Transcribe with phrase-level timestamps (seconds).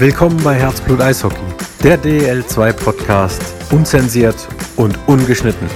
[0.00, 1.36] Willkommen bei Herzblut Eishockey,
[1.84, 5.68] der DL2 Podcast, unzensiert und ungeschnitten.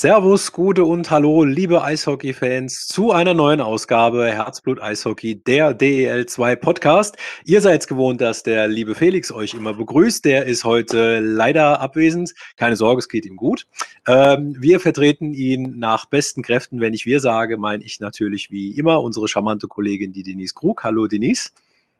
[0.00, 7.16] Servus, Gute und Hallo, liebe Eishockey-Fans, zu einer neuen Ausgabe Herzblut Eishockey, der DEL2 Podcast.
[7.44, 10.24] Ihr seid gewohnt, dass der liebe Felix euch immer begrüßt.
[10.24, 12.32] Der ist heute leider abwesend.
[12.56, 13.66] Keine Sorge, es geht ihm gut.
[14.06, 16.80] Ähm, wir vertreten ihn nach besten Kräften.
[16.80, 20.84] Wenn ich wir sage, meine ich natürlich wie immer unsere charmante Kollegin, die Denise Krug.
[20.84, 21.50] Hallo, Denise.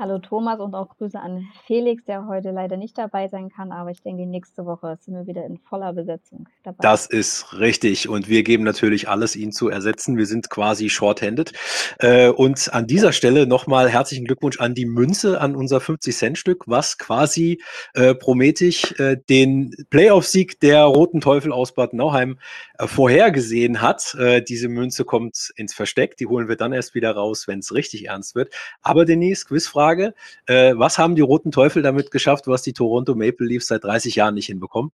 [0.00, 3.90] Hallo Thomas und auch Grüße an Felix, der heute leider nicht dabei sein kann, aber
[3.90, 6.76] ich denke, nächste Woche sind wir wieder in voller Besetzung dabei.
[6.82, 10.16] Das ist richtig und wir geben natürlich alles, ihn zu ersetzen.
[10.16, 11.52] Wir sind quasi shorthanded.
[11.98, 16.98] Äh, und an dieser Stelle nochmal herzlichen Glückwunsch an die Münze, an unser 50-Cent-Stück, was
[16.98, 17.60] quasi
[17.94, 22.38] äh, prometisch äh, den Playoff-Sieg der Roten Teufel aus Bad Nauheim
[22.78, 24.16] vorhergesehen hat.
[24.48, 28.06] Diese Münze kommt ins Versteck, die holen wir dann erst wieder raus, wenn es richtig
[28.06, 28.54] ernst wird.
[28.82, 30.14] Aber Denise, Quizfrage Frage.
[30.46, 34.16] Äh, was haben die Roten Teufel damit geschafft, was die Toronto Maple Leafs seit 30
[34.16, 34.92] Jahren nicht hinbekommen?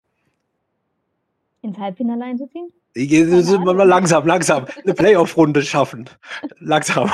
[1.62, 2.68] Ins Halbfinale einzuziehen?
[2.94, 4.66] Langsam, langsam.
[4.84, 6.08] Eine Playoff-Runde schaffen.
[6.60, 7.10] langsam.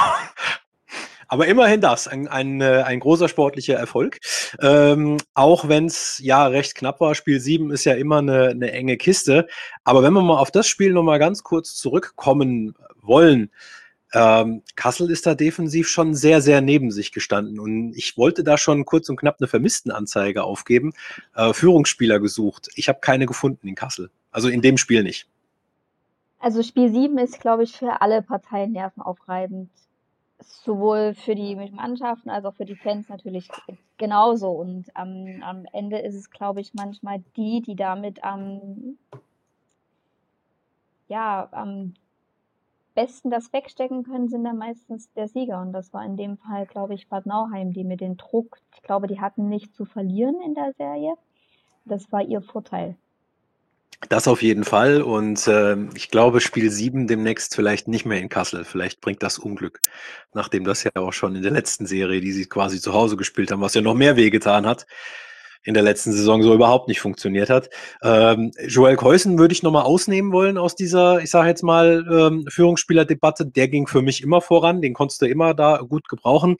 [1.27, 4.19] Aber immerhin das, ein, ein, äh, ein großer sportlicher Erfolg.
[4.61, 8.73] Ähm, auch wenn es ja recht knapp war, Spiel 7 ist ja immer eine, eine
[8.73, 9.47] enge Kiste.
[9.84, 13.51] Aber wenn wir mal auf das Spiel nochmal ganz kurz zurückkommen wollen,
[14.12, 17.61] ähm, Kassel ist da defensiv schon sehr, sehr neben sich gestanden.
[17.61, 20.92] Und ich wollte da schon kurz und knapp eine Vermisstenanzeige aufgeben.
[21.34, 22.69] Äh, Führungsspieler gesucht.
[22.75, 24.11] Ich habe keine gefunden in Kassel.
[24.33, 25.28] Also in dem Spiel nicht.
[26.41, 29.70] Also Spiel 7 ist, glaube ich, für alle Parteien nervenaufreibend.
[30.42, 33.48] Sowohl für die Mannschaften als auch für die Fans natürlich
[33.98, 34.51] genauso.
[34.51, 38.96] Und ähm, am Ende ist es, glaube ich, manchmal die, die damit am,
[41.08, 41.95] ja, am
[43.00, 45.62] Besten das wegstecken können, sind dann meistens der Sieger.
[45.62, 48.83] Und das war in dem Fall, glaube ich, Bad Nauheim, die mit dem Druck, ich
[48.83, 51.14] glaube, die hatten nicht zu verlieren in der Serie.
[51.86, 52.96] Das war ihr Vorteil.
[54.10, 55.00] Das auf jeden Fall.
[55.00, 58.64] Und äh, ich glaube, Spiel 7 demnächst vielleicht nicht mehr in Kassel.
[58.64, 59.80] Vielleicht bringt das Unglück.
[60.34, 63.50] Nachdem das ja auch schon in der letzten Serie, die sie quasi zu Hause gespielt
[63.50, 64.86] haben, was ja noch mehr wehgetan hat,
[65.64, 67.70] in der letzten Saison so überhaupt nicht funktioniert hat.
[68.02, 72.46] Ähm, Joel Keusen würde ich nochmal ausnehmen wollen aus dieser, ich sage jetzt mal, ähm,
[72.48, 73.46] Führungsspielerdebatte.
[73.46, 76.56] Der ging für mich immer voran, den konntest du immer da gut gebrauchen.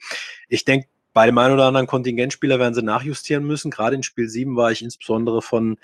[0.49, 3.71] Ich denke, bei dem einen oder anderen Kontingentspieler werden sie nachjustieren müssen.
[3.71, 5.77] Gerade in Spiel 7 war ich insbesondere von,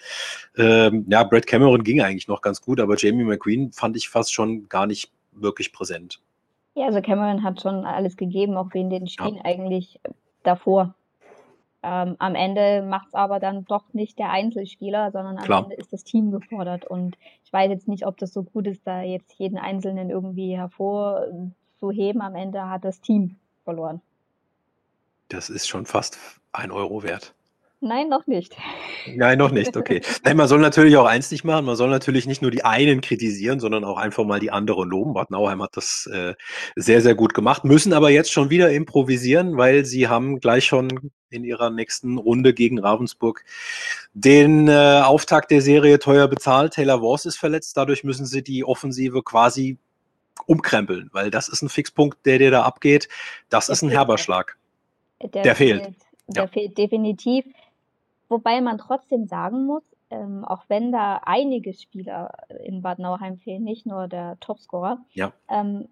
[0.58, 4.34] ähm, ja, Brad Cameron ging eigentlich noch ganz gut, aber Jamie McQueen fand ich fast
[4.34, 6.22] schon gar nicht wirklich präsent.
[6.76, 9.46] Ja, also Cameron hat schon alles gegeben, auch in den Spielen ja.
[9.46, 10.00] eigentlich
[10.44, 10.94] davor.
[11.90, 15.64] Ähm, am Ende macht es aber dann doch nicht der Einzelspieler, sondern am Klar.
[15.64, 16.86] Ende ist das Team gefordert.
[16.86, 20.58] Und ich weiß jetzt nicht, ob das so gut ist, da jetzt jeden Einzelnen irgendwie
[20.58, 22.22] hervorzuheben.
[22.22, 24.02] Am Ende hat das Team verloren.
[25.30, 26.20] Das ist schon fast
[26.52, 27.34] ein Euro wert.
[27.80, 28.56] Nein, noch nicht.
[29.16, 30.02] Nein, noch nicht, okay.
[30.24, 31.66] Nein, man soll natürlich auch eins nicht machen.
[31.66, 35.14] Man soll natürlich nicht nur die einen kritisieren, sondern auch einfach mal die anderen loben.
[35.14, 36.34] Bad Nauheim hat das äh,
[36.76, 41.12] sehr, sehr gut gemacht, müssen aber jetzt schon wieder improvisieren, weil sie haben gleich schon
[41.30, 43.44] in ihrer nächsten Runde gegen Ravensburg
[44.14, 46.74] den äh, Auftakt der Serie teuer bezahlt.
[46.74, 49.78] Taylor Wars ist verletzt, dadurch müssen sie die Offensive quasi
[50.48, 53.08] umkrempeln, weil das ist ein Fixpunkt, der dir da abgeht.
[53.50, 54.58] Das der ist ein herber Schlag.
[55.22, 55.84] Der, der fehlt.
[55.84, 55.96] fehlt.
[56.28, 56.50] Der ja.
[56.50, 57.46] fehlt definitiv.
[58.30, 62.32] Wobei man trotzdem sagen muss, ähm, auch wenn da einige Spieler
[62.64, 65.32] in Bad Nauheim fehlen, nicht nur der Topscorer, ja.
[65.50, 65.88] ähm,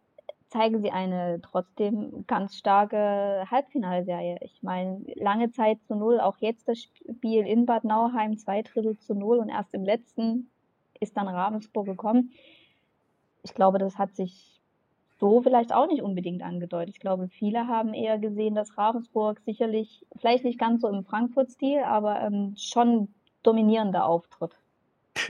[0.47, 4.38] zeigen sie eine trotzdem ganz starke Halbfinalserie.
[4.41, 8.97] Ich meine, lange Zeit zu null, auch jetzt das Spiel in Bad Nauheim, zwei Drittel
[9.00, 10.50] zu null und erst im letzten
[11.00, 12.31] ist dann Ravensburg gekommen.
[13.44, 14.54] Ich glaube, das hat sich
[15.20, 16.96] so vielleicht auch nicht unbedingt angedeutet.
[16.96, 21.79] Ich glaube, viele haben eher gesehen, dass Ravensburg sicherlich, vielleicht nicht ganz so im Frankfurt-Stil,
[21.85, 23.09] aber ähm, schon
[23.44, 24.52] dominierender auftritt.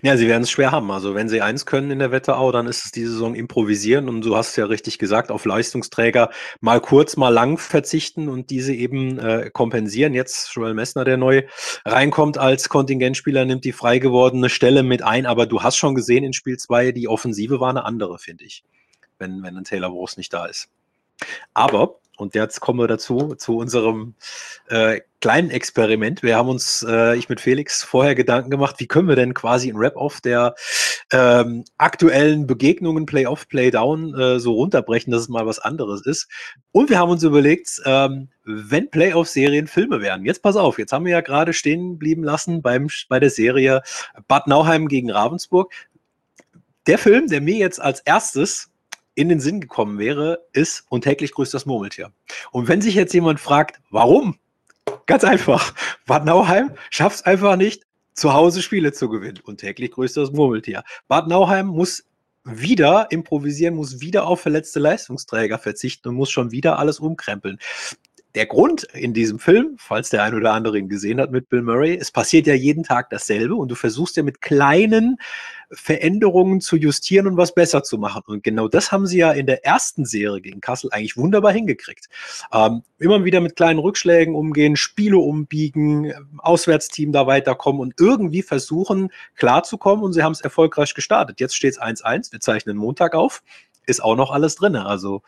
[0.01, 0.89] Ja, sie werden es schwer haben.
[0.89, 4.25] Also wenn sie eins können in der Wetterau, dann ist es die Saison improvisieren und
[4.25, 9.19] du hast ja richtig gesagt, auf Leistungsträger mal kurz, mal lang verzichten und diese eben
[9.19, 10.15] äh, kompensieren.
[10.15, 11.43] Jetzt Joel Messner, der neu
[11.85, 16.23] reinkommt als Kontingentspieler, nimmt die frei gewordene Stelle mit ein, aber du hast schon gesehen
[16.23, 18.63] in Spiel 2, die Offensive war eine andere, finde ich
[19.19, 20.69] wenn, wenn ein Taylor Wurst nicht da ist.
[21.53, 24.15] Aber Und jetzt kommen wir dazu, zu unserem
[24.69, 26.23] äh, kleinen Experiment.
[26.23, 29.69] Wir haben uns, äh, ich mit Felix, vorher Gedanken gemacht, wie können wir denn quasi
[29.69, 30.55] ein Rap-Off der
[31.11, 36.29] ähm, aktuellen Begegnungen, Play-Off, Play-Down, äh, so runterbrechen, dass es mal was anderes ist.
[36.71, 40.25] Und wir haben uns überlegt, ähm, wenn Play-Off-Serien Filme wären.
[40.25, 43.81] Jetzt pass auf, jetzt haben wir ja gerade stehen blieben lassen beim, bei der Serie
[44.27, 45.73] Bad Nauheim gegen Ravensburg.
[46.87, 48.69] Der Film, der mir jetzt als erstes
[49.15, 52.11] in den Sinn gekommen wäre, ist und täglich grüßt das Murmeltier.
[52.51, 54.37] Und wenn sich jetzt jemand fragt, warum?
[55.05, 55.73] Ganz einfach.
[56.05, 57.83] Bad Nauheim schafft es einfach nicht,
[58.13, 59.39] zu Hause Spiele zu gewinnen.
[59.43, 60.83] Und täglich grüßt das Murmeltier.
[61.07, 62.05] Bad Nauheim muss
[62.43, 67.57] wieder improvisieren, muss wieder auf verletzte Leistungsträger verzichten und muss schon wieder alles umkrempeln
[68.35, 71.61] der Grund in diesem Film, falls der ein oder andere ihn gesehen hat mit Bill
[71.61, 75.17] Murray, es passiert ja jeden Tag dasselbe und du versuchst ja mit kleinen
[75.71, 78.23] Veränderungen zu justieren und was besser zu machen.
[78.27, 82.07] Und genau das haben sie ja in der ersten Serie gegen Kassel eigentlich wunderbar hingekriegt.
[82.53, 89.11] Ähm, immer wieder mit kleinen Rückschlägen umgehen, Spiele umbiegen, Auswärtsteam da weiterkommen und irgendwie versuchen
[89.35, 91.39] klarzukommen und sie haben es erfolgreich gestartet.
[91.39, 93.41] Jetzt steht es 1-1, wir zeichnen Montag auf
[93.87, 94.75] ist auch noch alles drin.
[94.75, 95.21] Also,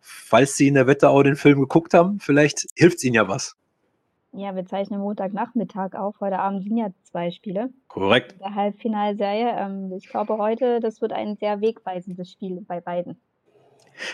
[0.00, 3.56] falls Sie in der Wetterau den Film geguckt haben, vielleicht hilft es Ihnen ja was.
[4.32, 6.20] Ja, wir zeichnen Montagnachmittag auf.
[6.20, 7.70] Heute Abend sind ja zwei Spiele.
[7.88, 8.32] Korrekt.
[8.32, 9.56] In der Halbfinalserie.
[9.58, 13.20] Ähm, ich glaube, heute, das wird ein sehr wegweisendes Spiel bei beiden.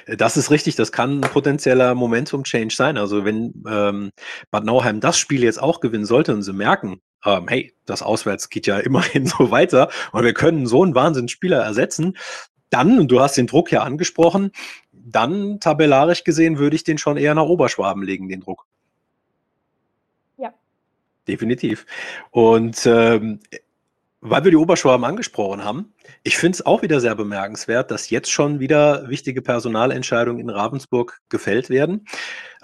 [0.07, 2.97] Das ist richtig, das kann ein potenzieller Momentum-Change sein.
[2.97, 4.11] Also wenn ähm,
[4.51, 8.49] Bad Nauheim das Spiel jetzt auch gewinnen sollte und sie merken, ähm, hey, das Auswärts
[8.49, 12.17] geht ja immerhin so weiter und wir können so einen Wahnsinnsspieler ersetzen,
[12.71, 14.53] dann, und du hast den Druck ja angesprochen,
[14.93, 18.67] dann tabellarisch gesehen würde ich den schon eher nach Oberschwaben legen, den Druck.
[20.37, 20.53] Ja.
[21.29, 21.87] Definitiv.
[22.31, 23.41] Und ähm,
[24.21, 25.93] weil wir die Oberschwaben angesprochen haben,
[26.25, 31.21] ich finde es auch wieder sehr bemerkenswert, dass jetzt schon wieder wichtige Personalentscheidungen in Ravensburg
[31.29, 32.07] gefällt werden.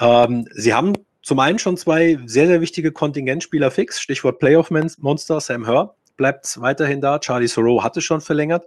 [0.00, 5.66] Ähm, sie haben zum einen schon zwei sehr, sehr wichtige Kontingentspieler fix, Stichwort Playoff-Monster, Sam
[5.66, 7.18] Hör bleibt weiterhin da.
[7.18, 8.66] Charlie Soro hatte schon verlängert.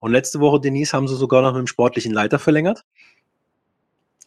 [0.00, 2.84] Und letzte Woche, Denise, haben sie sogar noch mit dem sportlichen Leiter verlängert.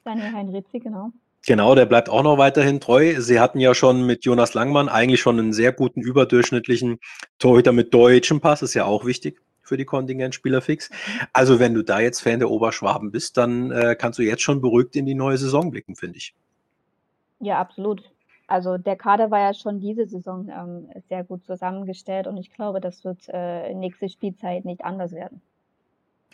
[0.03, 1.11] Daniel Heinrizi, genau.
[1.45, 3.21] Genau, der bleibt auch noch weiterhin treu.
[3.21, 6.99] Sie hatten ja schon mit Jonas Langmann eigentlich schon einen sehr guten überdurchschnittlichen
[7.39, 10.89] Torhüter mit deutschem Pass, ist ja auch wichtig für die Kontingentspieler fix.
[11.33, 14.61] Also wenn du da jetzt Fan der Oberschwaben bist, dann äh, kannst du jetzt schon
[14.61, 16.33] beruhigt in die neue Saison blicken, finde ich.
[17.39, 18.01] Ja, absolut.
[18.47, 22.79] Also der Kader war ja schon diese Saison ähm, sehr gut zusammengestellt und ich glaube,
[22.79, 25.41] das wird äh, nächste Spielzeit nicht anders werden.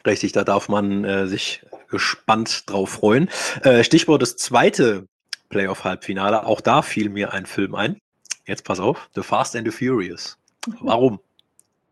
[0.06, 3.30] Richtig, da darf man äh, sich gespannt drauf freuen.
[3.63, 5.07] Äh, Stichwort das zweite
[5.50, 6.45] Playoff-Halbfinale.
[6.45, 7.98] Auch da fiel mir ein Film ein.
[8.45, 10.38] Jetzt pass auf: The Fast and the Furious.
[10.81, 11.19] Warum?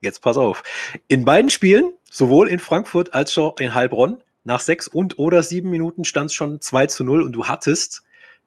[0.01, 0.63] Jetzt pass auf.
[1.07, 5.69] In beiden Spielen, sowohl in Frankfurt als auch in Heilbronn, nach sechs und oder sieben
[5.69, 8.03] Minuten stand es schon 2 zu 0 und du hattest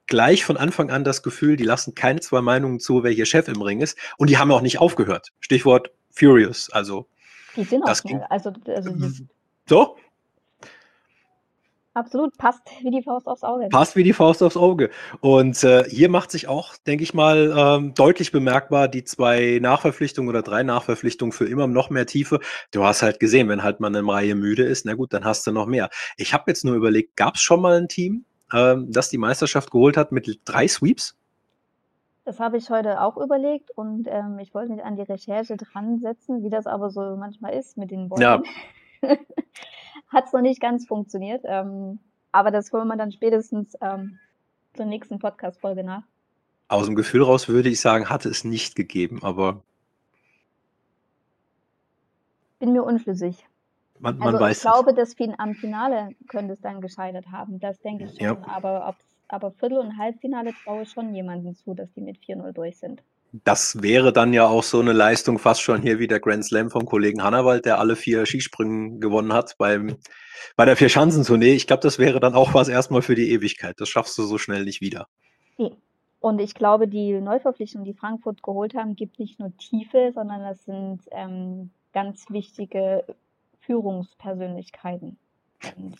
[0.07, 3.49] gleich von Anfang an das Gefühl, die lassen keine zwei Meinungen zu, wer hier Chef
[3.49, 3.99] im Ring ist.
[4.17, 5.29] Und die haben auch nicht aufgehört.
[5.41, 6.71] Stichwort Furious.
[6.71, 7.07] Also,
[7.57, 8.25] die sind auch schnell.
[8.31, 8.93] Also, also
[9.69, 9.97] so?
[11.97, 13.69] Absolut, passt wie die Faust aufs Auge.
[13.69, 14.91] Passt wie die Faust aufs Auge.
[15.21, 20.29] Und äh, hier macht sich auch, denke ich mal, ähm, deutlich bemerkbar die zwei Nachverpflichtungen
[20.29, 22.41] oder drei Nachverpflichtungen für immer noch mehr Tiefe.
[22.73, 25.47] Du hast halt gesehen, wenn halt man eine Reihe müde ist, na gut, dann hast
[25.47, 25.89] du noch mehr.
[26.17, 29.71] Ich habe jetzt nur überlegt, gab es schon mal ein Team, ähm, das die Meisterschaft
[29.71, 31.17] geholt hat mit drei Sweeps?
[32.25, 35.99] Das habe ich heute auch überlegt und ähm, ich wollte mich an die Recherche dran
[35.99, 38.23] setzen, wie das aber so manchmal ist mit den Bäumen.
[38.23, 38.43] Ja.
[40.09, 41.99] Hat es noch nicht ganz funktioniert, ähm,
[42.33, 44.19] aber das holen wir dann spätestens ähm,
[44.75, 46.03] zur nächsten Podcast-Folge nach.
[46.69, 49.63] Aus dem Gefühl raus würde ich sagen, hatte es nicht gegeben, aber.
[52.59, 53.47] Bin mir unschlüssig.
[54.05, 57.59] Man, man also ich glaube, dass fin am Finale könnte es dann gescheitert haben.
[57.59, 58.21] Das denke ich schon.
[58.21, 58.37] Ja.
[58.47, 58.95] Aber,
[59.29, 63.03] aber Viertel- und Halbfinale traue ich schon jemandem zu, dass die mit 4-0 durch sind.
[63.45, 66.69] Das wäre dann ja auch so eine Leistung fast schon hier wie der Grand Slam
[66.69, 69.97] vom Kollegen Hannawald, der alle vier Skisprüngen gewonnen hat beim,
[70.55, 71.55] bei der Vier-Schanzentournee.
[71.55, 73.81] Ich glaube, das wäre dann auch was erstmal für die Ewigkeit.
[73.81, 75.09] Das schaffst du so schnell nicht wieder.
[75.57, 75.73] Nee.
[76.21, 80.63] Und ich glaube, die Neuverpflichtung, die Frankfurt geholt haben, gibt nicht nur Tiefe, sondern das
[80.65, 83.05] sind ähm, ganz wichtige
[83.67, 85.17] Führungspersönlichkeiten.
[85.77, 85.97] Und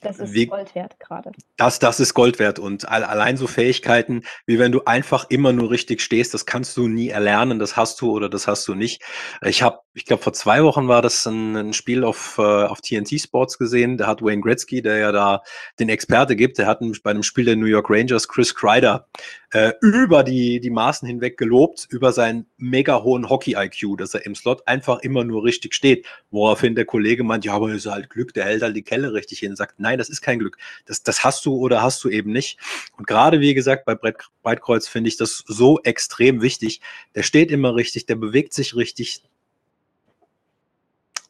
[0.00, 1.32] das ist wie, Gold wert gerade.
[1.56, 2.58] Das, das ist Gold wert.
[2.58, 6.86] Und allein so Fähigkeiten, wie wenn du einfach immer nur richtig stehst, das kannst du
[6.86, 9.02] nie erlernen, das hast du oder das hast du nicht.
[9.42, 12.80] Ich habe ich glaube, vor zwei Wochen war das ein, ein Spiel auf, äh, auf
[12.80, 13.96] TNT Sports gesehen.
[13.96, 15.42] Da hat Wayne Gretzky, der ja da
[15.80, 19.08] den Experte gibt, der hat bei einem Spiel der New York Rangers Chris Kreider
[19.50, 24.36] äh, über die, die Maßen hinweg gelobt, über seinen mega hohen Hockey-IQ, dass er im
[24.36, 26.06] Slot einfach immer nur richtig steht.
[26.30, 29.40] Woraufhin der Kollege meint, ja, aber ist halt Glück, der hält halt die Kelle richtig
[29.40, 29.56] hin.
[29.56, 30.58] Sagt, nein, das ist kein Glück.
[30.86, 32.60] Das, das hast du oder hast du eben nicht.
[32.96, 36.80] Und gerade, wie gesagt, bei Brett Breitkreuz finde ich das so extrem wichtig.
[37.16, 39.24] Der steht immer richtig, der bewegt sich richtig,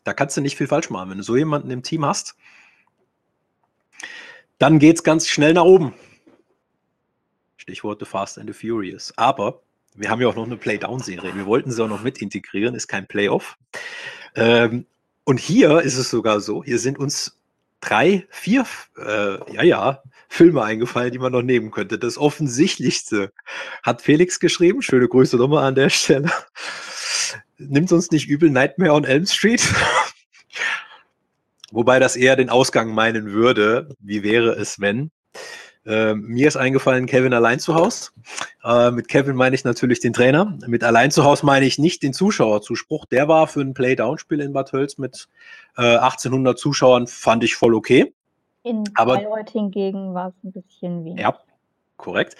[0.08, 1.10] da kannst du nicht viel falsch machen.
[1.10, 2.34] Wenn du so jemanden im Team hast,
[4.58, 5.92] dann geht es ganz schnell nach oben.
[7.58, 9.12] Stichworte Fast and the Furious.
[9.18, 9.60] Aber
[9.94, 11.36] wir haben ja auch noch eine Playdown-Serie.
[11.36, 13.58] Wir wollten sie auch noch mit integrieren, ist kein Playoff.
[14.34, 14.86] Ähm,
[15.24, 17.38] und hier ist es sogar so, hier sind uns
[17.80, 18.64] drei, vier,
[18.96, 21.98] äh, ja, ja, Filme eingefallen, die man noch nehmen könnte.
[21.98, 23.30] Das Offensichtlichste
[23.82, 24.80] hat Felix geschrieben.
[24.80, 26.30] Schöne Grüße nochmal an der Stelle
[27.58, 29.62] nimmt uns nicht übel, Nightmare on Elm Street.
[31.70, 33.94] Wobei das eher den Ausgang meinen würde.
[34.00, 35.10] Wie wäre es, wenn?
[35.84, 38.12] Äh, mir ist eingefallen, Kevin allein zu Haus.
[38.64, 40.58] Äh, mit Kevin meine ich natürlich den Trainer.
[40.66, 43.06] Mit allein zu Haus meine ich nicht den Zuschauerzuspruch.
[43.06, 45.28] Der war für ein Play-Down-Spiel in Bad Hölz mit
[45.76, 48.12] äh, 1800 Zuschauern, fand ich voll okay.
[48.64, 51.22] In Bayreuth hingegen war es ein bisschen weniger.
[51.22, 51.38] Ja,
[51.98, 52.36] korrekt.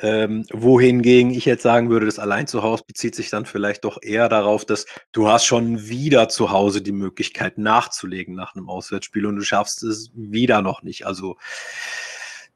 [0.00, 3.98] Ähm, wohingegen ich jetzt sagen würde, das allein zu Hause bezieht sich dann vielleicht doch
[4.02, 9.26] eher darauf, dass du hast schon wieder zu Hause die Möglichkeit nachzulegen nach einem Auswärtsspiel
[9.26, 11.06] und du schaffst es wieder noch nicht.
[11.06, 11.36] Also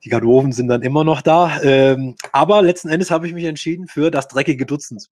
[0.03, 1.61] die Garderoben sind dann immer noch da.
[1.63, 5.09] Ähm, aber letzten Endes habe ich mich entschieden für das dreckige Dutzend.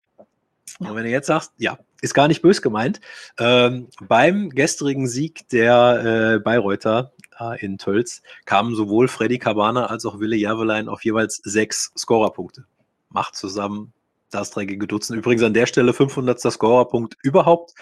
[0.78, 3.00] Und wenn du jetzt sagst, ja, ist gar nicht bös gemeint,
[3.38, 7.12] ähm, beim gestrigen Sieg der äh, Bayreuther
[7.60, 12.64] in Tölz kamen sowohl Freddy Cabana als auch Wille Järvelein auf jeweils sechs Scorerpunkte.
[13.08, 13.92] Macht zusammen
[14.30, 15.18] das dreckige Dutzend.
[15.18, 16.40] Übrigens an der Stelle 500.
[16.40, 17.74] Scorerpunkt überhaupt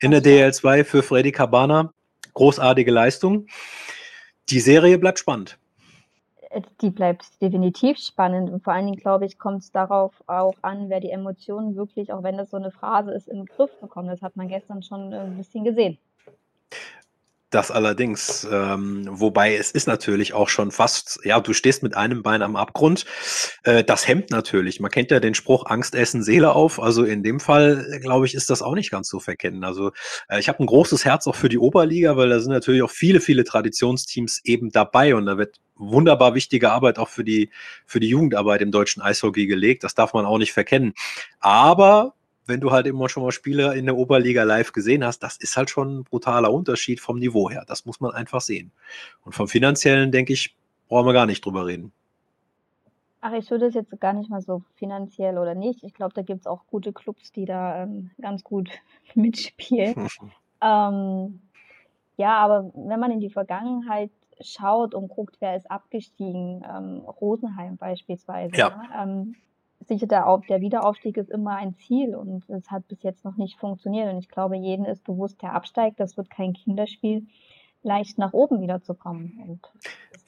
[0.00, 1.92] in der DL2 für Freddy Cabana.
[2.34, 3.46] Großartige Leistung.
[4.48, 5.58] Die Serie bleibt spannend.
[6.80, 10.88] Die bleibt definitiv spannend und vor allen Dingen, glaube ich, kommt es darauf auch an,
[10.88, 14.08] wer die Emotionen wirklich, auch wenn das so eine Phrase ist, im Griff bekommt.
[14.08, 15.98] Das hat man gestern schon ein bisschen gesehen.
[17.54, 22.24] Das allerdings, ähm, wobei es ist natürlich auch schon fast, ja, du stehst mit einem
[22.24, 23.04] Bein am Abgrund.
[23.62, 24.80] Äh, das hemmt natürlich.
[24.80, 26.82] Man kennt ja den Spruch Angst essen Seele auf.
[26.82, 29.62] Also in dem Fall, glaube ich, ist das auch nicht ganz so verkennen.
[29.62, 29.92] Also
[30.28, 32.90] äh, ich habe ein großes Herz auch für die Oberliga, weil da sind natürlich auch
[32.90, 37.50] viele, viele Traditionsteams eben dabei und da wird wunderbar wichtige Arbeit auch für die,
[37.86, 39.84] für die Jugendarbeit im deutschen Eishockey gelegt.
[39.84, 40.92] Das darf man auch nicht verkennen.
[41.38, 42.14] Aber
[42.46, 45.56] wenn du halt immer schon mal Spiele in der Oberliga live gesehen hast, das ist
[45.56, 47.64] halt schon ein brutaler Unterschied vom Niveau her.
[47.66, 48.72] Das muss man einfach sehen.
[49.24, 50.56] Und vom finanziellen, denke ich,
[50.88, 51.92] brauchen wir gar nicht drüber reden.
[53.20, 55.82] Ach, ich würde es jetzt gar nicht mal so finanziell oder nicht.
[55.82, 58.68] Ich glaube, da gibt es auch gute Clubs, die da ähm, ganz gut
[59.14, 60.08] mitspielen.
[60.60, 61.40] ähm,
[62.16, 64.10] ja, aber wenn man in die Vergangenheit
[64.40, 68.68] schaut und guckt, wer ist abgestiegen, ähm, Rosenheim beispielsweise, ja.
[68.68, 68.88] ne?
[69.02, 69.34] ähm,
[69.88, 73.58] sicher der, der Wiederaufstieg ist immer ein Ziel und es hat bis jetzt noch nicht
[73.58, 74.12] funktioniert.
[74.12, 77.26] Und ich glaube, jedem ist bewusst, der absteigt, das wird kein Kinderspiel,
[77.82, 79.38] leicht nach oben wieder zu kommen.
[79.46, 79.60] Und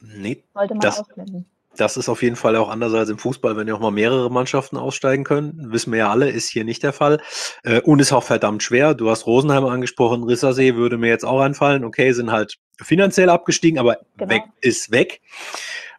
[0.01, 1.47] nee, sollte man das, ausblenden.
[1.77, 4.31] Das ist auf jeden Fall auch anders als im Fußball, wenn ja auch mal mehrere
[4.31, 5.73] Mannschaften aussteigen können.
[5.73, 7.21] Wissen wir ja alle, ist hier nicht der Fall.
[7.65, 8.95] Äh, und ist auch verdammt schwer.
[8.95, 11.85] Du hast Rosenheim angesprochen, Rissersee würde mir jetzt auch einfallen.
[11.85, 14.35] Okay, sind halt finanziell abgestiegen, aber genau.
[14.35, 15.21] weg ist weg.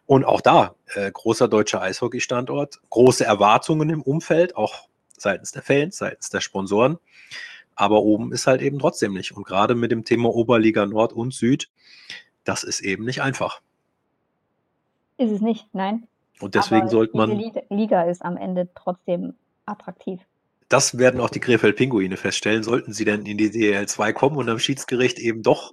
[0.08, 4.88] Und auch da, äh, großer deutscher Eishockey-Standort, große Erwartungen im Umfeld, auch
[5.18, 6.96] seitens der Fans, seitens der Sponsoren.
[7.74, 9.36] Aber oben ist halt eben trotzdem nicht.
[9.36, 11.68] Und gerade mit dem Thema Oberliga Nord und Süd,
[12.44, 13.60] das ist eben nicht einfach.
[15.18, 16.08] Ist es nicht, nein.
[16.40, 17.36] Und deswegen sollte man.
[17.36, 19.34] Die Liga ist am Ende trotzdem
[19.66, 20.22] attraktiv.
[20.68, 24.58] Das werden auch die Krefeld-Pinguine feststellen, sollten sie denn in die DL2 kommen und am
[24.58, 25.72] Schiedsgericht eben doch,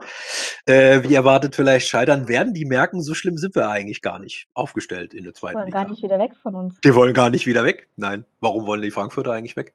[0.65, 4.47] äh, wie erwartet, vielleicht scheitern, werden die merken, so schlimm sind wir eigentlich gar nicht
[4.53, 5.65] aufgestellt in der zweiten Liga.
[5.65, 6.79] Die wollen gar nicht wieder weg von uns.
[6.81, 7.89] Die wollen gar nicht wieder weg?
[7.97, 8.25] Nein.
[8.39, 9.73] Warum wollen die Frankfurter eigentlich weg?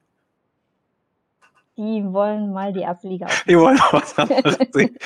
[1.77, 4.97] Die wollen mal die erste Liga Die wollen was anderes sehen.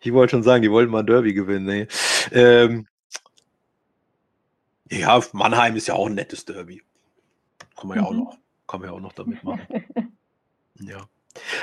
[0.00, 1.66] Ich wollte schon sagen, die wollen mal ein Derby gewinnen.
[1.66, 1.86] Nee.
[2.32, 2.86] Ähm,
[4.90, 6.82] ja, Mannheim ist ja auch ein nettes Derby.
[7.76, 8.18] Kommen wir ja auch mhm.
[8.20, 8.39] noch
[8.70, 9.66] kann man ja auch noch damit machen.
[10.80, 11.00] ja.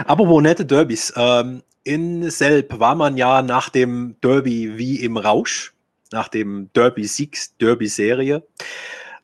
[0.06, 1.14] Aber wo nette Derbys.
[1.16, 5.74] Ähm, in Selb war man ja nach dem Derby wie im Rausch,
[6.12, 8.44] nach dem Derby-Sieg, Derby-Serie.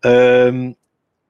[0.02, 0.76] Ähm,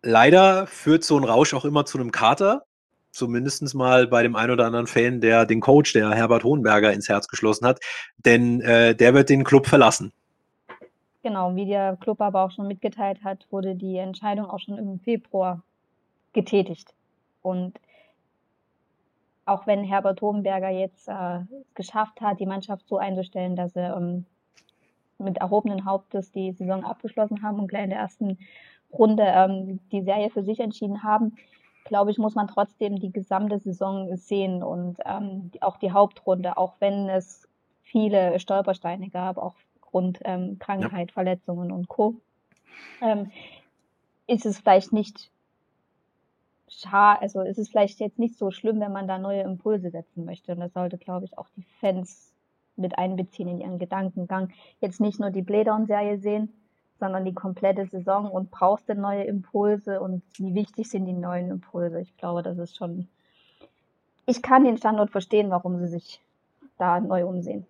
[0.04, 2.66] leider führt so ein Rausch auch immer zu einem Kater.
[3.12, 7.10] Zumindest mal bei dem einen oder anderen Fan, der den Coach, der Herbert Hohenberger, ins
[7.10, 7.80] Herz geschlossen hat.
[8.26, 10.12] Denn äh, der wird den Club verlassen.
[11.24, 15.00] Genau, wie der Club aber auch schon mitgeteilt hat, wurde die Entscheidung auch schon im
[15.00, 15.64] Februar
[16.34, 16.94] getätigt.
[17.42, 17.80] Und
[19.46, 21.40] auch wenn Herbert Hohenberger jetzt äh,
[21.76, 24.26] geschafft hat, die Mannschaft so einzustellen, dass sie ähm,
[25.18, 28.38] mit erhobenen Hauptes die Saison abgeschlossen haben und gleich in der ersten
[28.92, 31.36] Runde ähm, die Serie für sich entschieden haben,
[31.86, 36.76] glaube ich, muss man trotzdem die gesamte Saison sehen und ähm, auch die Hauptrunde, auch
[36.80, 37.48] wenn es
[37.82, 39.56] viele Stolpersteine gab, auch
[39.94, 41.14] aufgrund ähm, Krankheit, ja.
[41.14, 42.16] Verletzungen und Co.
[43.02, 43.32] Ähm,
[44.26, 45.30] ist es vielleicht nicht
[46.82, 50.26] schade, also ist es vielleicht jetzt nicht so schlimm, wenn man da neue Impulse setzen
[50.26, 50.54] möchte.
[50.54, 52.34] Und das sollte, glaube ich, auch die Fans
[52.76, 54.52] mit einbeziehen in ihren Gedankengang.
[54.80, 56.54] Jetzt nicht nur die Playdown-Serie sehen,
[57.00, 61.52] sondern die komplette Saison und brauchst du neue Impulse und wie wichtig sind die neuen
[61.52, 62.00] Impulse.
[62.00, 63.08] Ich glaube, das ist schon.
[64.26, 66.22] Ich kann den Standort verstehen, warum sie sich
[66.78, 67.66] da neu umsehen.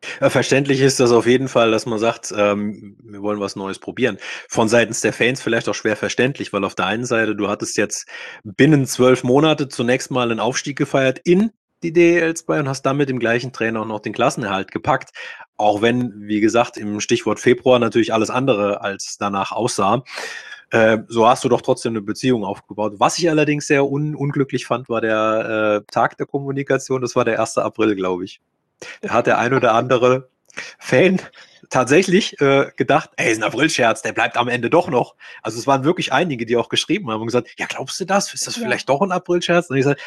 [0.00, 4.18] Verständlich ist das auf jeden Fall, dass man sagt, ähm, wir wollen was Neues probieren.
[4.48, 7.76] Von seitens der Fans vielleicht auch schwer verständlich, weil auf der einen Seite, du hattest
[7.76, 8.06] jetzt
[8.44, 11.50] binnen zwölf Monate zunächst mal einen Aufstieg gefeiert in
[11.82, 15.10] die DEL 2 und hast dann mit dem gleichen Trainer auch noch den Klassenerhalt gepackt.
[15.56, 20.04] Auch wenn, wie gesagt, im Stichwort Februar natürlich alles andere als danach aussah.
[20.70, 22.94] Äh, so hast du doch trotzdem eine Beziehung aufgebaut.
[22.98, 27.00] Was ich allerdings sehr un unglücklich fand, war der äh, Tag der Kommunikation.
[27.00, 27.58] Das war der 1.
[27.58, 28.40] April, glaube ich.
[29.00, 30.28] Da hat der ein oder andere
[30.78, 31.20] Fan
[31.70, 35.14] tatsächlich äh, gedacht, ey, ist ein Aprilscherz, der bleibt am Ende doch noch.
[35.42, 38.32] Also es waren wirklich einige, die auch geschrieben haben und gesagt, ja, glaubst du das?
[38.32, 38.62] Ist das ja.
[38.62, 39.70] vielleicht doch ein Aprilscherz?
[39.70, 40.00] Und ich gesagt,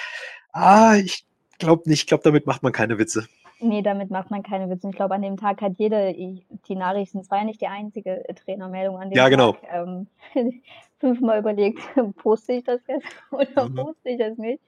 [0.53, 1.25] ah, ich
[1.59, 3.27] glaube nicht, ich glaube, damit macht man keine Witze.
[3.59, 4.89] Nee, damit macht man keine Witze.
[4.89, 8.23] Ich glaube, an dem Tag hat jede die Nachrichten, es war ja nicht die einzige
[8.43, 9.53] Trainermeldung an dem ja, genau.
[9.53, 10.07] Tag, ähm,
[10.99, 11.79] fünfmal überlegt,
[12.17, 13.75] poste ich das jetzt oder mhm.
[13.75, 14.61] poste ich das nicht.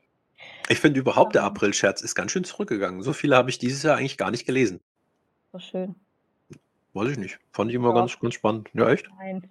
[0.69, 3.03] Ich finde überhaupt, der April-Scherz ist ganz schön zurückgegangen.
[3.03, 4.79] So viele habe ich dieses Jahr eigentlich gar nicht gelesen.
[5.51, 5.95] So schön.
[6.93, 7.39] Weiß ich nicht.
[7.51, 7.95] Fand ich immer ja.
[7.95, 8.69] ganz, ganz spannend.
[8.73, 9.09] Ja, echt?
[9.17, 9.50] Nein.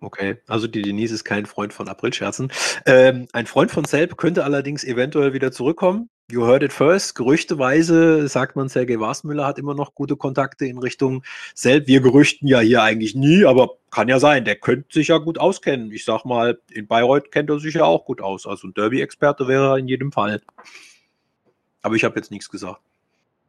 [0.00, 2.50] Okay, also die Denise ist kein Freund von Aprilscherzen.
[2.86, 6.08] Ähm, ein Freund von Selb könnte allerdings eventuell wieder zurückkommen.
[6.30, 7.14] You heard it first.
[7.14, 11.22] Gerüchteweise sagt man, Sergei Wasmüller hat immer noch gute Kontakte in Richtung
[11.54, 11.86] Selb.
[11.86, 14.44] Wir gerüchten ja hier eigentlich nie, aber kann ja sein.
[14.44, 15.92] Der könnte sich ja gut auskennen.
[15.92, 18.46] Ich sag mal, in Bayreuth kennt er sich ja auch gut aus.
[18.46, 20.42] Also ein Derby-Experte wäre er in jedem Fall.
[21.80, 22.80] Aber ich habe jetzt nichts gesagt.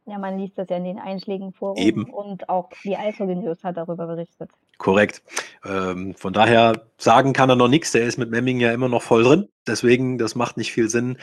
[0.08, 2.04] Ja, man liest das ja in den Einschlägen vor Eben.
[2.04, 4.48] und auch die Eishockey News hat darüber berichtet.
[4.78, 5.20] Korrekt.
[5.64, 7.90] Ähm, von daher sagen kann er noch nichts.
[7.90, 9.48] Der ist mit Memming ja immer noch voll drin.
[9.66, 11.18] Deswegen, das macht nicht viel Sinn,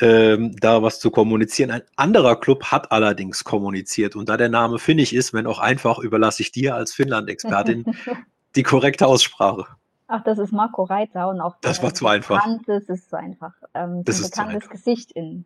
[0.00, 1.72] ähm, da was zu kommunizieren.
[1.72, 4.14] Ein anderer Club hat allerdings kommuniziert.
[4.14, 7.86] Und da der Name Finnig ist, wenn auch einfach, überlasse ich dir als Finnland-Expertin
[8.58, 9.66] die korrekte Aussprache.
[10.08, 12.44] Ach, das ist Marco Reiter und auch das war zu einfach.
[12.66, 13.52] Das ist zu einfach.
[13.72, 15.44] Ähm, das ist ein bekanntes Gesicht in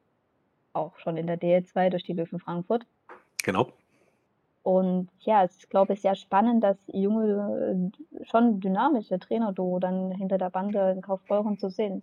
[0.72, 2.86] auch schon in der DL2 durch die Löwen Frankfurt.
[3.42, 3.70] Genau.
[4.62, 7.90] Und ja, es ist, glaube ich, sehr spannend, dass junge,
[8.30, 12.02] schon dynamische Trainer-Duo dann hinter der Bande in Kaufbeuren zu sehen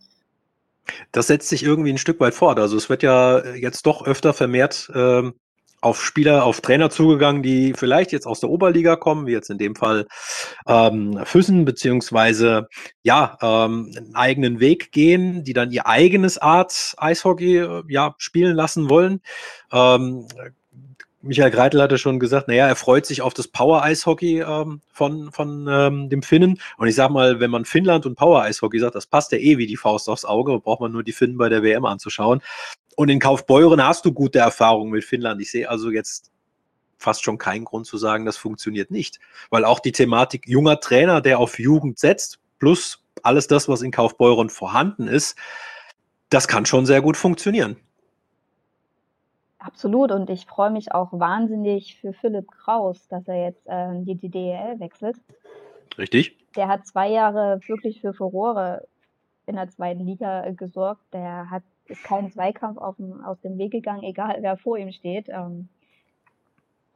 [1.12, 2.60] Das setzt sich irgendwie ein Stück weit fort.
[2.60, 5.34] Also es wird ja jetzt doch öfter vermehrt ähm,
[5.82, 9.58] auf Spieler, auf Trainer zugegangen, die vielleicht jetzt aus der Oberliga kommen, wie jetzt in
[9.58, 10.08] dem Fall
[10.68, 12.68] ähm, Füssen, beziehungsweise
[13.04, 18.56] ja, ähm, einen eigenen Weg gehen, die dann ihr eigenes Art Eishockey äh, ja, spielen
[18.56, 19.22] lassen wollen.
[19.72, 20.28] Ähm,
[21.22, 25.68] Michael Greitel hatte schon gesagt, naja, er freut sich auf das Power-Eishockey ähm, von, von
[25.70, 26.62] ähm, dem Finnen.
[26.78, 29.68] Und ich sag mal, wenn man Finnland und Power-Eishockey sagt, das passt ja eh wie
[29.68, 32.42] die Faust aufs Auge, braucht man nur die Finnen bei der WM anzuschauen.
[33.00, 35.40] Und in Kaufbeuren hast du gute Erfahrungen mit Finnland.
[35.40, 36.34] Ich sehe also jetzt
[36.98, 39.22] fast schon keinen Grund zu sagen, das funktioniert nicht.
[39.50, 43.92] Weil auch die Thematik junger Trainer, der auf Jugend setzt, plus alles das, was in
[43.92, 45.38] Kaufbeuren vorhanden ist,
[46.28, 47.78] das kann schon sehr gut funktionieren.
[49.60, 54.16] Absolut und ich freue mich auch wahnsinnig für Philipp Kraus, dass er jetzt äh, die,
[54.16, 55.16] die DEL wechselt.
[55.98, 56.36] Richtig.
[56.58, 58.86] Der hat zwei Jahre wirklich für Furore
[59.46, 61.02] in der zweiten Liga äh, gesorgt.
[61.14, 65.28] Der hat ist kein Zweikampf dem, aus dem Weg gegangen, egal wer vor ihm steht.
[65.30, 65.70] Ähm,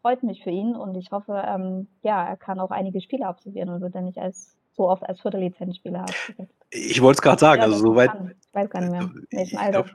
[0.01, 3.69] freut mich für ihn und ich hoffe, ähm, ja, er kann auch einige Spiele absolvieren
[3.69, 6.53] und wird dann nicht als so oft als Viertel-Lizenzspieler abgesetzt.
[6.71, 8.11] Ich wollte es gerade sagen, ja, also soweit.
[8.47, 9.85] Ich weiß gar nicht mehr, welchem Alter.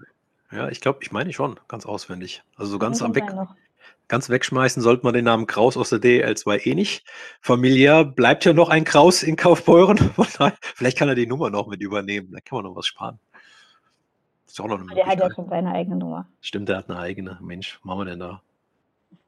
[0.50, 2.42] Ja, ich glaube, ich meine schon, ganz auswendig.
[2.56, 3.24] Also so ganz am Weg.
[4.06, 7.04] Ganz wegschmeißen sollte man den Namen Kraus aus der DL2 eh nicht.
[7.42, 9.98] Familiär bleibt ja noch ein Kraus in Kaufbeuren.
[10.62, 12.30] Vielleicht kann er die Nummer noch mit übernehmen.
[12.32, 13.20] Da kann man noch was sparen.
[14.58, 16.26] Ist auch noch eine der hat ja schon seine eigene Nummer.
[16.40, 17.38] Stimmt, der hat eine eigene.
[17.40, 18.42] Mensch, machen wir denn da?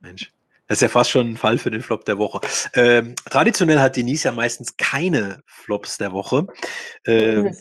[0.01, 0.33] Mensch.
[0.67, 2.41] Das ist ja fast schon ein Fall für den Flop der Woche.
[2.75, 6.49] Ähm, traditionell hat Denise ja meistens keine Flops der Woche.
[7.07, 7.55] Ähm,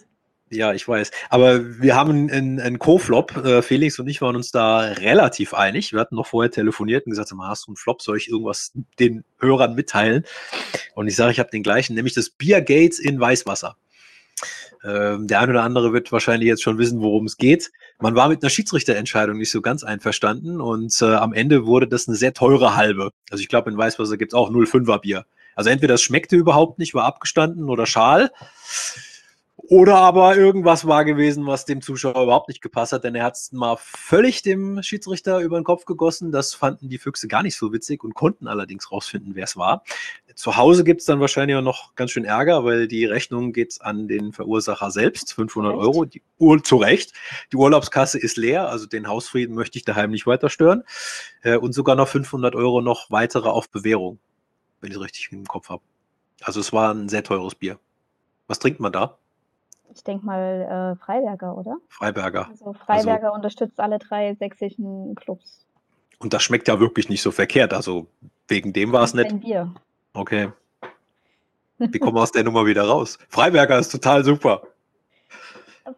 [0.49, 1.11] ja, ich weiß.
[1.29, 3.37] Aber wir haben einen, einen Co-Flop.
[3.37, 5.93] Äh, Felix und ich waren uns da relativ einig.
[5.93, 8.01] Wir hatten noch vorher telefoniert und gesagt, hast du einen Flop?
[8.01, 10.23] Soll ich irgendwas den Hörern mitteilen?
[10.95, 13.77] Und ich sage, ich habe den gleichen, nämlich das Bier Gates in Weißwasser.
[14.83, 17.71] Ähm, der eine oder andere wird wahrscheinlich jetzt schon wissen, worum es geht.
[17.99, 22.07] Man war mit einer Schiedsrichterentscheidung nicht so ganz einverstanden und äh, am Ende wurde das
[22.07, 23.11] eine sehr teure halbe.
[23.29, 25.25] Also ich glaube, in Weißwasser gibt es auch 0,5er Bier.
[25.55, 28.31] Also entweder es schmeckte überhaupt nicht, war abgestanden oder schal.
[29.69, 33.35] Oder aber irgendwas war gewesen, was dem Zuschauer überhaupt nicht gepasst hat, denn er hat
[33.35, 36.31] es mal völlig dem Schiedsrichter über den Kopf gegossen.
[36.31, 39.83] Das fanden die Füchse gar nicht so witzig und konnten allerdings rausfinden, wer es war.
[40.33, 43.77] Zu Hause gibt es dann wahrscheinlich auch noch ganz schön Ärger, weil die Rechnung geht
[43.81, 45.81] an den Verursacher selbst, 500 Recht?
[45.83, 47.13] Euro, die Ur zu Recht.
[47.51, 50.83] Die Urlaubskasse ist leer, also den Hausfrieden möchte ich daheim nicht weiter stören.
[51.43, 54.17] Äh, und sogar noch 500 Euro noch weitere auf Bewährung,
[54.81, 55.83] wenn ich es richtig im Kopf habe.
[56.41, 57.77] Also es war ein sehr teures Bier.
[58.47, 59.19] Was trinkt man da?
[59.93, 61.77] Ich denke mal äh, Freiberger, oder?
[61.89, 62.47] Freiberger.
[62.49, 65.65] Also Freiberger also, unterstützt alle drei sächsischen Clubs.
[66.19, 67.73] Und das schmeckt ja wirklich nicht so verkehrt.
[67.73, 68.07] Also
[68.47, 69.29] wegen dem war es nicht.
[69.29, 69.73] Ein Bier.
[70.13, 70.51] Okay.
[71.77, 73.17] Wie kommen wir aus der Nummer wieder raus?
[73.29, 74.63] Freiberger ist total super.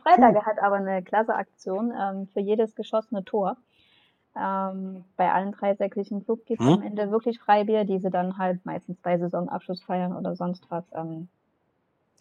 [0.04, 3.58] Freiberger hat aber eine klasse Aktion ähm, für jedes geschossene Tor.
[4.36, 6.74] Ähm, bei allen drei sächsischen Clubs gibt es hm?
[6.76, 10.86] am Ende wirklich Freibier, die sie dann halt meistens bei Saisonabschluss feiern oder sonst was
[10.94, 11.28] ähm,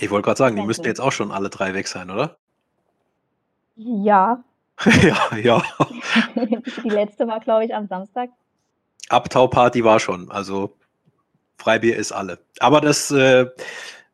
[0.02, 2.36] ich wollte gerade sagen, die müssten jetzt auch schon alle drei weg sein, oder?
[3.76, 4.42] Ja.
[5.02, 5.62] ja, ja.
[6.84, 8.30] die letzte war, glaube ich, am Samstag.
[9.08, 10.76] Abtauparty war schon, also
[11.58, 12.38] Freibier ist alle.
[12.60, 13.46] Aber das äh,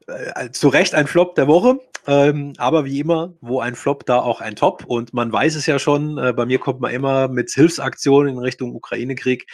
[0.07, 1.79] äh, zu Recht ein Flop der Woche.
[2.07, 4.85] Ähm, aber wie immer, wo ein Flop, da auch ein Top.
[4.87, 8.39] Und man weiß es ja schon, äh, bei mir kommt man immer mit Hilfsaktionen in
[8.39, 9.47] Richtung Ukraine-Krieg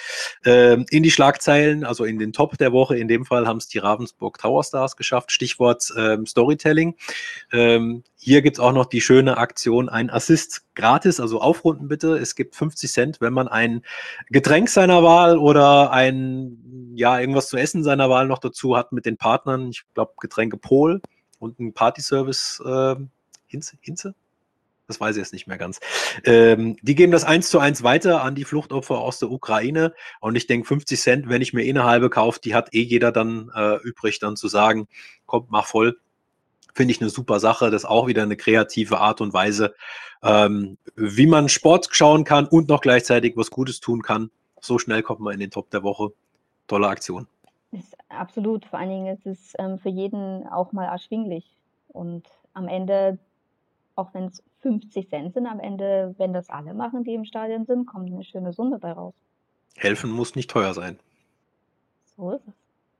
[0.44, 2.96] äh, in die Schlagzeilen, also in den Top der Woche.
[2.96, 5.32] In dem Fall haben es die Ravensburg Tower Stars geschafft.
[5.32, 6.96] Stichwort ähm, Storytelling.
[7.52, 12.16] Ähm, hier gibt es auch noch die schöne Aktion, ein Assist gratis, also aufrunden bitte.
[12.16, 13.82] Es gibt 50 Cent, wenn man ein
[14.28, 19.06] Getränk seiner Wahl oder ein, ja, irgendwas zu essen seiner Wahl noch dazu hat mit
[19.06, 19.70] den Partnern.
[19.70, 21.00] Ich glaube, Getränke Pol
[21.42, 22.96] und ein Party-Service äh,
[23.46, 24.14] Hinze, Hinze?
[24.86, 25.80] Das weiß ich jetzt nicht mehr ganz.
[26.24, 29.94] Ähm, die geben das eins zu eins weiter an die Fluchtopfer aus der Ukraine.
[30.20, 32.82] Und ich denke, 50 Cent, wenn ich mir eh eine halbe kaufe, die hat eh
[32.82, 34.88] jeder dann äh, übrig, dann zu sagen,
[35.26, 35.98] kommt, mach voll.
[36.74, 37.70] Finde ich eine super Sache.
[37.70, 39.74] Das ist auch wieder eine kreative Art und Weise,
[40.22, 44.30] ähm, wie man Sport schauen kann und noch gleichzeitig was Gutes tun kann.
[44.60, 46.12] So schnell kommt man in den Top der Woche.
[46.66, 47.26] Tolle Aktion.
[48.16, 48.64] Absolut.
[48.66, 51.44] Vor allen Dingen ist es ähm, für jeden auch mal erschwinglich.
[51.88, 53.18] Und am Ende,
[53.96, 57.66] auch wenn es 50 Cent sind, am Ende, wenn das alle machen, die im Stadion
[57.66, 59.14] sind, kommt eine schöne Summe bei raus.
[59.76, 60.98] Helfen muss nicht teuer sein.
[62.16, 62.54] So ist es.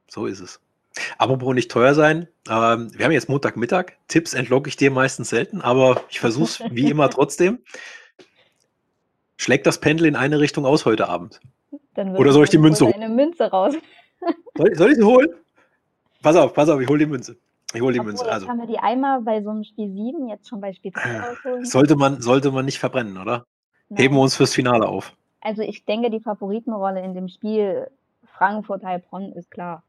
[0.09, 0.61] So ist es.
[1.17, 3.93] Apropos nicht teuer sein, ähm, wir haben jetzt Montagmittag.
[4.09, 7.61] Tipps entlogge ich dir meistens selten, aber ich versuche es wie immer trotzdem.
[9.37, 11.41] Schlägt das Pendel in eine Richtung aus heute Abend?
[11.97, 12.95] Oder soll ich die Münze holen?
[12.95, 13.75] eine Münze raus.
[14.57, 15.29] Soll, soll, ich sie holen?
[16.23, 17.37] Pass auf, pass auf, ich hole die Münze.
[17.75, 18.31] Ich hole die Obwohl, Münze.
[18.31, 18.49] Also.
[18.49, 21.65] Haben wir die einmal bei so einem Spiel 7, jetzt schon bei Spiel 3 rausholen?
[21.65, 23.47] Sollte man, sollte man nicht verbrennen, oder?
[23.89, 24.03] Nein.
[24.03, 25.13] Heben wir uns fürs Finale auf.
[25.41, 27.89] Also ich denke, die Favoritenrolle in dem Spiel
[28.25, 29.83] Frankfurt-Heilbronn ist klar.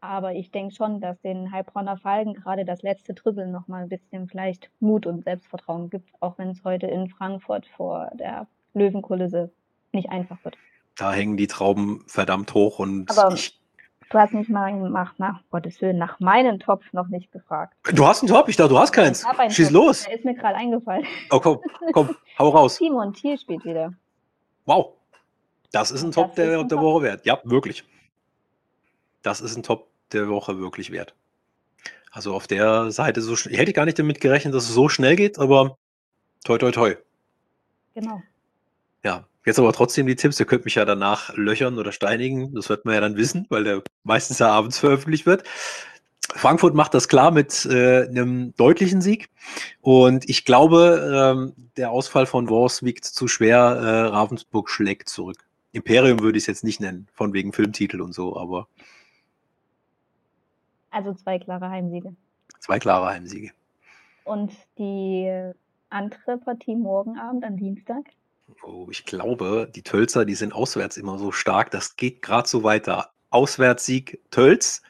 [0.00, 3.88] Aber ich denke schon, dass den Heilbronner Falken gerade das letzte Drittel noch mal ein
[3.88, 9.50] bisschen vielleicht Mut und Selbstvertrauen gibt, auch wenn es heute in Frankfurt vor der Löwenkulisse
[9.92, 10.56] nicht einfach wird.
[10.98, 13.54] Da hängen die Trauben verdammt hoch und Aber ich
[14.10, 17.74] Du hast mich mal nach, nach Gottes Willen, nach meinem Topf noch nicht gefragt.
[17.92, 18.48] Du hast einen Topf?
[18.48, 19.22] Ich dachte, du hast keins.
[19.50, 19.74] Schieß Topf.
[19.74, 20.04] los.
[20.04, 21.06] Der ist mir gerade eingefallen.
[21.30, 21.60] Oh, komm,
[21.92, 22.76] komm, hau raus.
[22.76, 23.92] Simon Thiel spielt wieder.
[24.64, 24.94] Wow.
[25.72, 27.26] Das ist ein Top der, der Woche wert.
[27.26, 27.84] Ja, wirklich
[29.22, 31.14] das ist ein Top der Woche wirklich wert.
[32.10, 35.16] Also auf der Seite so hätte ich gar nicht damit gerechnet, dass es so schnell
[35.16, 35.76] geht, aber
[36.44, 36.96] toi toi toi.
[37.94, 38.22] Genau.
[39.04, 40.38] Ja, jetzt aber trotzdem die Tipps.
[40.38, 42.54] Ihr könnt mich ja danach löchern oder steinigen.
[42.54, 45.42] Das wird man ja dann wissen, weil der meistens ja abends veröffentlicht wird.
[46.34, 49.30] Frankfurt macht das klar mit äh, einem deutlichen Sieg.
[49.80, 53.58] Und ich glaube, ähm, der Ausfall von Wors wiegt zu schwer.
[53.58, 55.38] Äh, Ravensburg schlägt zurück.
[55.72, 58.68] Imperium würde ich es jetzt nicht nennen, von wegen Filmtitel und so, aber
[60.90, 62.14] also zwei klare Heimsiege.
[62.60, 63.52] Zwei klare Heimsiege.
[64.24, 65.52] Und die
[65.90, 68.04] andere Partie morgen Abend am Dienstag?
[68.62, 71.70] Oh, ich glaube, die Tölzer, die sind auswärts immer so stark.
[71.70, 73.10] Das geht gerade so weiter.
[73.30, 74.82] Auswärtssieg Tölz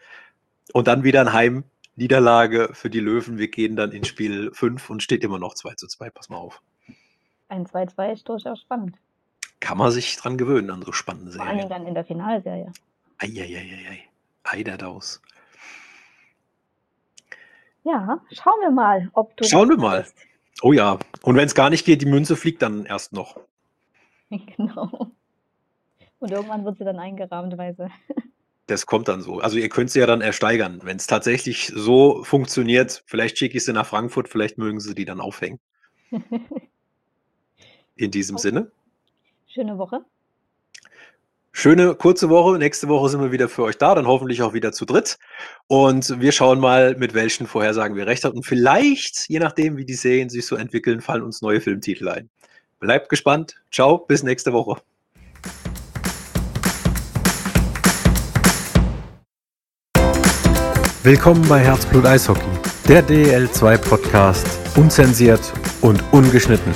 [0.72, 3.38] und dann wieder ein Heimniederlage für die Löwen.
[3.38, 6.10] Wir gehen dann in Spiel 5 und steht immer noch 2 zu 2.
[6.10, 6.62] Pass mal auf.
[7.48, 8.96] Ein 2-2 ist durchaus spannend.
[9.60, 11.48] Kann man sich dran gewöhnen an so spannende Serien.
[11.48, 12.72] Vor allem dann in der Finalserie.
[13.18, 14.04] Eieieiei.
[14.44, 15.20] Eiderdaus.
[17.84, 19.44] Ja, schauen wir mal, ob du.
[19.44, 20.06] Schauen wir mal.
[20.62, 20.98] Oh ja.
[21.22, 23.40] Und wenn es gar nicht geht, die Münze fliegt dann erst noch.
[24.56, 25.10] Genau.
[26.18, 27.88] Und irgendwann wird sie dann eingerahmt, weil sie
[28.68, 29.40] Das kommt dann so.
[29.40, 30.80] Also ihr könnt sie ja dann ersteigern.
[30.82, 35.06] Wenn es tatsächlich so funktioniert, vielleicht schicke ich sie nach Frankfurt, vielleicht mögen sie die
[35.06, 35.58] dann aufhängen.
[37.96, 38.42] In diesem okay.
[38.42, 38.70] Sinne.
[39.46, 40.04] Schöne Woche.
[41.60, 42.56] Schöne kurze Woche.
[42.56, 45.18] Nächste Woche sind wir wieder für euch da, dann hoffentlich auch wieder zu dritt.
[45.66, 48.36] Und wir schauen mal, mit welchen Vorhersagen wir recht haben.
[48.36, 52.30] Und vielleicht, je nachdem, wie die Serien sich so entwickeln, fallen uns neue Filmtitel ein.
[52.78, 53.56] Bleibt gespannt.
[53.72, 54.80] Ciao, bis nächste Woche.
[61.02, 62.40] Willkommen bei Herzblut Eishockey,
[62.86, 66.72] der DL2 Podcast, unzensiert und ungeschnitten.